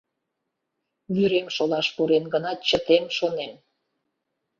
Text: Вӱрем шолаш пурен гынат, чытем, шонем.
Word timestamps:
Вӱрем 1.15 1.47
шолаш 1.55 1.87
пурен 1.95 2.25
гынат, 2.33 2.59
чытем, 2.67 3.03
шонем. 3.17 3.53